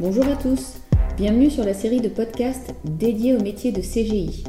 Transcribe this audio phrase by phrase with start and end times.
[0.00, 0.76] Bonjour à tous,
[1.18, 4.44] bienvenue sur la série de podcasts dédiée au métier de CGI.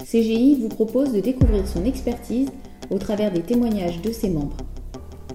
[0.00, 2.50] CGI vous propose de découvrir son expertise
[2.90, 4.58] au travers des témoignages de ses membres.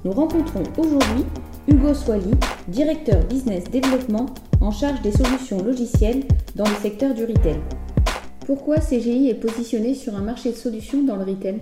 [0.06, 1.26] Nous rencontrons aujourd'hui
[1.68, 2.36] Hugo Soili,
[2.68, 4.27] directeur business développement
[4.62, 6.25] en charge des solutions logicielles
[6.55, 7.59] dans le secteur du retail.
[8.45, 11.59] Pourquoi CGI est positionné sur un marché de solutions dans le retail?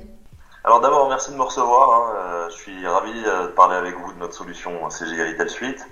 [0.66, 1.90] Alors d'abord, merci de me recevoir.
[1.94, 2.16] Hein.
[2.18, 5.88] Euh, je suis ravi euh, de parler avec vous de notre solution CGI Retail Suite.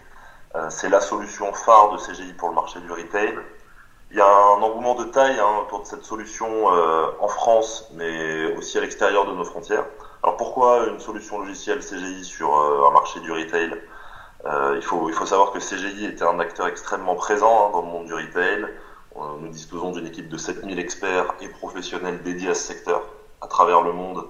[0.55, 3.33] Euh, c'est la solution phare de CGI pour le marché du retail.
[4.11, 7.89] Il y a un engouement de taille hein, autour de cette solution euh, en France,
[7.93, 9.85] mais aussi à l'extérieur de nos frontières.
[10.23, 13.71] Alors pourquoi une solution logicielle CGI sur euh, un marché du retail?
[14.75, 17.87] Il, faut, il faut savoir que CGI était un acteur extrêmement présent hein, dans le
[17.87, 18.67] monde du retail.
[19.15, 23.01] Nous disposons d'une équipe de 7000 experts et professionnels dédiés à ce secteur
[23.41, 24.23] à travers le monde,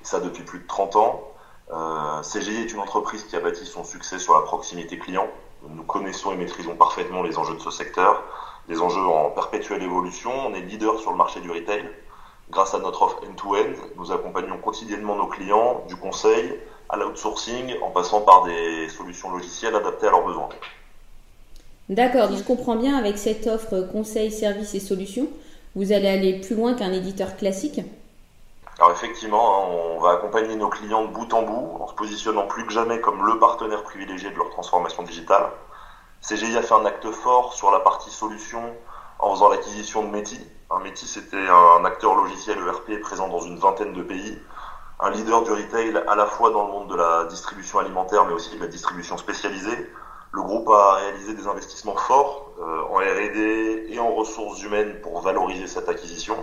[0.00, 1.35] et ça depuis plus de 30 ans.
[1.72, 5.26] Euh, CGI est une entreprise qui a bâti son succès sur la proximité client,
[5.68, 8.22] nous connaissons et maîtrisons parfaitement les enjeux de ce secteur,
[8.68, 10.30] des enjeux en perpétuelle évolution.
[10.30, 11.88] On est leader sur le marché du retail.
[12.50, 16.54] Grâce à notre offre end-to-end, nous accompagnons quotidiennement nos clients du conseil
[16.88, 20.48] à l'outsourcing en passant par des solutions logicielles adaptées à leurs besoins.
[21.88, 25.28] D'accord, je comprends bien avec cette offre conseil, services et solutions,
[25.74, 27.80] vous allez aller plus loin qu'un éditeur classique
[28.96, 32.64] effectivement, hein, on va accompagner nos clients de bout en bout en se positionnant plus
[32.64, 35.50] que jamais comme le partenaire privilégié de leur transformation digitale.
[36.22, 38.62] CGI a fait un acte fort sur la partie solution
[39.18, 40.40] en faisant l'acquisition de Meti.
[40.70, 44.38] Un Meti, c'était un acteur logiciel ERP présent dans une vingtaine de pays,
[44.98, 48.32] un leader du retail à la fois dans le monde de la distribution alimentaire mais
[48.32, 49.90] aussi de la distribution spécialisée.
[50.32, 55.20] Le groupe a réalisé des investissements forts euh, en R&D et en ressources humaines pour
[55.20, 56.36] valoriser cette acquisition.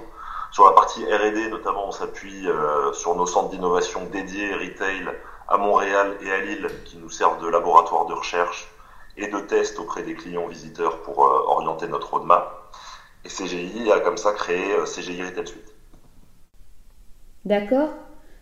[0.53, 5.03] Sur la partie R&D, notamment, on s'appuie euh, sur nos centres d'innovation dédiés retail
[5.47, 8.67] à Montréal et à Lille, qui nous servent de laboratoire de recherche
[9.17, 12.71] et de test auprès des clients visiteurs pour euh, orienter notre roadmap.
[13.25, 15.73] Et CGI a comme ça créé euh, CGI Retail Suite.
[17.45, 17.89] D'accord.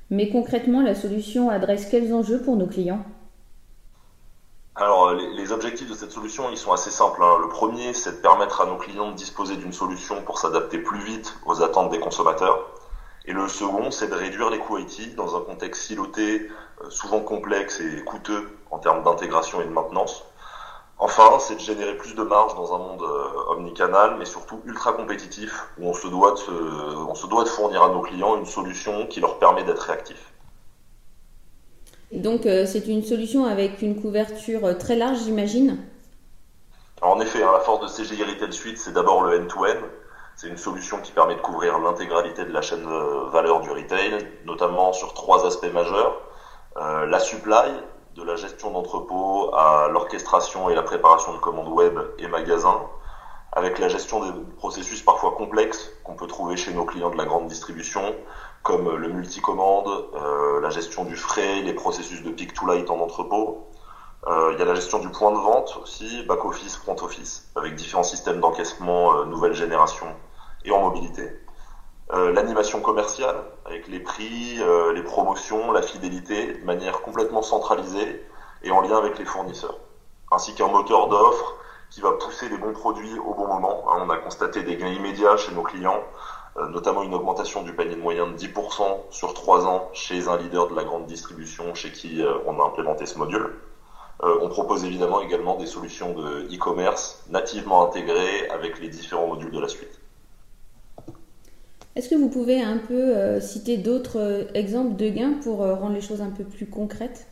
[0.10, 3.06] Mais concrètement, la solution adresse quels enjeux pour nos clients?
[4.76, 7.22] Alors, les, objectifs de cette solution, ils sont assez simples.
[7.22, 7.40] Hein.
[7.42, 11.02] Le premier, c'est de permettre à nos clients de disposer d'une solution pour s'adapter plus
[11.04, 12.68] vite aux attentes des consommateurs.
[13.26, 16.50] Et le second, c'est de réduire les coûts IT dans un contexte siloté,
[16.84, 20.24] euh, souvent complexe et coûteux en termes d'intégration et de maintenance.
[20.98, 24.94] Enfin, c'est de générer plus de marge dans un monde euh, omnicanal, mais surtout ultra
[24.94, 28.46] compétitif, où on se doit de, on se doit de fournir à nos clients une
[28.46, 30.31] solution qui leur permet d'être réactifs.
[32.14, 35.78] Donc euh, c'est une solution avec une couverture euh, très large, j'imagine
[37.02, 39.88] En effet, hein, la force de CGI Retail Suite, c'est d'abord le end-to-end.
[40.36, 44.28] C'est une solution qui permet de couvrir l'intégralité de la chaîne de valeur du retail,
[44.46, 46.20] notamment sur trois aspects majeurs.
[46.78, 47.70] Euh, la supply,
[48.16, 52.82] de la gestion d'entrepôt à l'orchestration et la préparation de commandes web et magasins,
[53.54, 57.26] avec la gestion des processus parfois complexes qu'on peut trouver chez nos clients de la
[57.26, 58.16] grande distribution,
[58.64, 63.00] comme le multicommande, euh, la gestion du frais, les processus de pick to light en
[63.00, 63.68] entrepôt.
[64.28, 67.50] Euh, il y a la gestion du point de vente aussi, back office, front office,
[67.56, 70.08] avec différents systèmes d'encaissement euh, nouvelle génération
[70.64, 71.32] et en mobilité.
[72.14, 78.24] Euh, l'animation commerciale, avec les prix, euh, les promotions, la fidélité, de manière complètement centralisée
[78.64, 79.78] et en lien avec les fournisseurs.
[80.32, 81.56] Ainsi qu'un moteur d'offres
[81.90, 83.86] qui va pousser les bons produits au bon moment.
[83.92, 86.04] Hein, on a constaté des gains immédiats chez nos clients
[86.58, 90.68] notamment une augmentation du panier de moyen de 10% sur 3 ans chez un leader
[90.68, 93.56] de la grande distribution chez qui euh, on a implémenté ce module.
[94.24, 99.52] Euh, on propose évidemment également des solutions de e-commerce nativement intégrées avec les différents modules
[99.52, 100.00] de la suite.
[101.96, 106.22] Est-ce que vous pouvez un peu citer d'autres exemples de gains pour rendre les choses
[106.22, 107.28] un peu plus concrètes?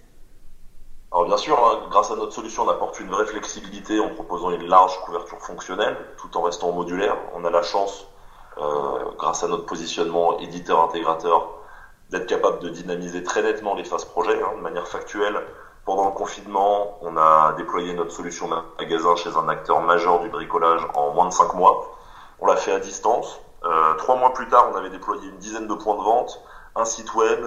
[1.11, 4.51] Alors bien sûr, hein, grâce à notre solution, on apporte une vraie flexibilité en proposant
[4.51, 7.17] une large couverture fonctionnelle tout en restant modulaire.
[7.33, 8.18] On a la chance euh,
[9.17, 11.59] grâce à notre positionnement éditeur-intégrateur,
[12.09, 15.39] d'être capable de dynamiser très nettement les phases projet hein, de manière factuelle.
[15.85, 20.81] Pendant le confinement, on a déployé notre solution magasin chez un acteur majeur du bricolage
[20.93, 21.95] en moins de 5 mois.
[22.39, 23.41] On l'a fait à distance.
[23.63, 26.41] Euh, trois mois plus tard, on avait déployé une dizaine de points de vente,
[26.75, 27.39] un site web,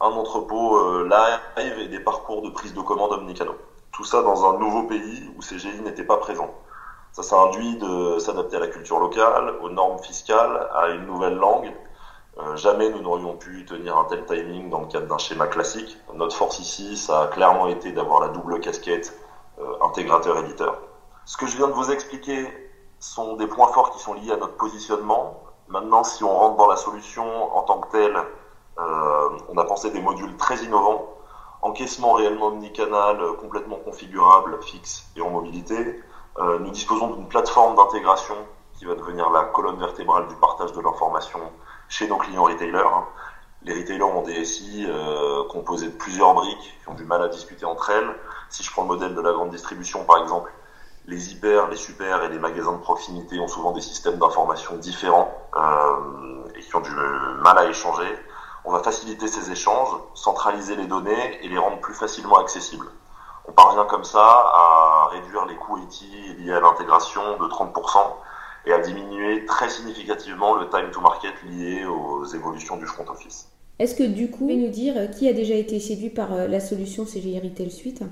[0.00, 1.08] un entrepôt euh,
[1.56, 3.56] live et des parcours de prise de commande omnicanaux.
[3.92, 6.54] Tout ça dans un nouveau pays où CGI n'était pas présent.
[7.16, 11.36] Ça, ça induit de s'adapter à la culture locale, aux normes fiscales, à une nouvelle
[11.36, 11.72] langue.
[12.36, 15.96] Euh, jamais nous n'aurions pu tenir un tel timing dans le cadre d'un schéma classique.
[16.12, 19.18] Notre force ici, ça a clairement été d'avoir la double casquette
[19.58, 20.76] euh, intégrateur-éditeur.
[21.24, 22.52] Ce que je viens de vous expliquer
[23.00, 25.42] sont des points forts qui sont liés à notre positionnement.
[25.68, 27.24] Maintenant, si on rentre dans la solution
[27.56, 28.16] en tant que telle,
[28.78, 31.14] euh, on a pensé des modules très innovants,
[31.62, 36.02] encaissement réellement omnicanal, complètement configurable, fixe et en mobilité,
[36.38, 38.36] nous disposons d'une plateforme d'intégration
[38.78, 41.40] qui va devenir la colonne vertébrale du partage de l'information
[41.88, 43.06] chez nos clients retailers.
[43.62, 47.28] Les retailers ont des SI euh, composés de plusieurs briques qui ont du mal à
[47.28, 48.14] discuter entre elles.
[48.48, 50.52] Si je prends le modèle de la grande distribution, par exemple,
[51.06, 55.32] les hyper, les super et les magasins de proximité ont souvent des systèmes d'information différents
[55.56, 58.08] euh, et qui ont du mal à échanger.
[58.64, 62.86] On va faciliter ces échanges, centraliser les données et les rendre plus facilement accessibles.
[63.48, 67.98] On parvient comme ça à réduire les coûts IT liés à l'intégration de 30%
[68.66, 73.48] et à diminuer très significativement le time to market lié aux évolutions du front office.
[73.78, 76.46] Est-ce que du coup, vous pouvez nous dire qui a déjà été séduit par euh,
[76.46, 78.02] la solution CGI Retail Suite?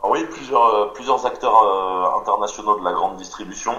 [0.00, 3.74] Ah Oui, plusieurs, euh, plusieurs acteurs euh, internationaux de la grande distribution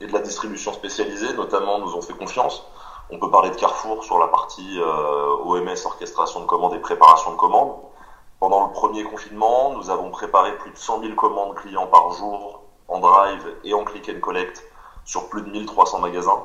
[0.00, 2.66] et de la distribution spécialisée, notamment, nous ont fait confiance.
[3.10, 4.80] On peut parler de Carrefour sur la partie
[5.44, 7.76] OMS, orchestration de commandes et préparation de commandes.
[8.44, 12.64] Pendant le premier confinement, nous avons préparé plus de 100 000 commandes clients par jour
[12.88, 14.62] en drive et en click and collect
[15.06, 16.42] sur plus de 1300 magasins.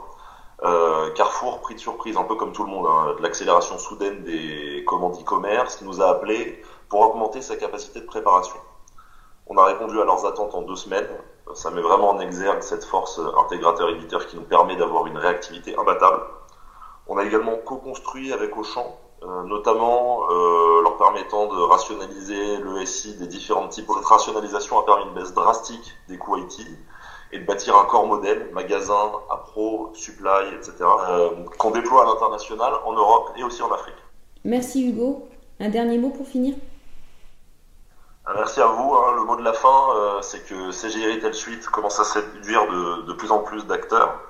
[0.63, 4.23] Euh, Carrefour, pris de surprise, un peu comme tout le monde, hein, de l'accélération soudaine
[4.23, 8.55] des commandes e-commerce, nous a appelé pour augmenter sa capacité de préparation.
[9.47, 11.09] On a répondu à leurs attentes en deux semaines.
[11.53, 16.21] Ça met vraiment en exergue cette force intégrateur-éditeur qui nous permet d'avoir une réactivité imbattable.
[17.07, 19.08] On a également co-construit avec Auchan, euh,
[19.45, 23.87] notamment euh, leur permettant de rationaliser le SI des différents types.
[23.93, 26.61] Cette rationalisation a permis une baisse drastique des coûts IT
[27.31, 30.73] et de bâtir un corps modèle, magasin, appro, supply, etc.,
[31.09, 33.95] euh, qu'on déploie à l'international, en Europe et aussi en Afrique.
[34.45, 35.27] Merci Hugo.
[35.59, 36.55] Un dernier mot pour finir?
[38.27, 38.95] Euh, Merci à vous.
[38.95, 39.13] Hein.
[39.15, 43.01] Le mot de la fin, euh, c'est que CGI Retail Suite commence à séduire de,
[43.03, 44.21] de plus en plus d'acteurs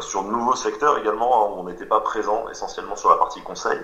[0.00, 1.46] sur de nouveaux secteurs également.
[1.46, 3.78] Hein, où on n'était pas présent essentiellement sur la partie conseil.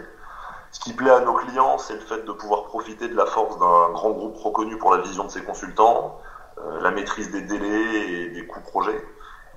[0.74, 3.56] Ce qui plaît à nos clients, c'est le fait de pouvoir profiter de la force
[3.60, 6.18] d'un grand groupe reconnu pour la vision de ses consultants,
[6.58, 9.00] euh, la maîtrise des délais et des coûts projets,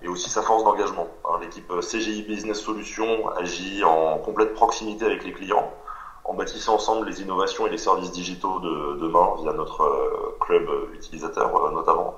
[0.04, 1.08] et aussi sa force d'engagement.
[1.25, 5.74] Hein, l'équipe CGI Business Solutions agit en complète proximité avec les clients,
[6.24, 10.69] en bâtissant ensemble les innovations et les services digitaux de demain via notre euh, club
[10.94, 12.14] utilisateur euh, notamment.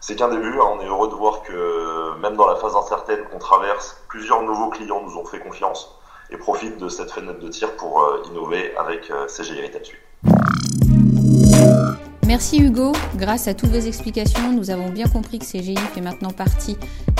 [0.00, 0.70] C'est qu'un début, hein.
[0.72, 4.70] on est heureux de voir que même dans la phase incertaine qu'on traverse, plusieurs nouveaux
[4.70, 5.99] clients nous ont fait confiance
[6.32, 9.82] et profitent de cette fenêtre de tir pour innover avec CGI Retail
[12.30, 12.92] Merci Hugo.
[13.16, 16.76] Grâce à toutes vos explications, nous avons bien compris que CGI fait maintenant partie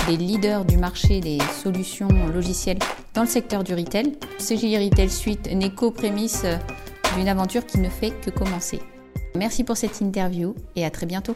[0.07, 2.79] des leaders du marché des solutions logicielles
[3.13, 4.17] dans le secteur du retail.
[4.37, 6.45] CGI Retail Suite n'est qu'aux prémices
[7.17, 8.79] d'une aventure qui ne fait que commencer.
[9.35, 11.35] Merci pour cette interview et à très bientôt.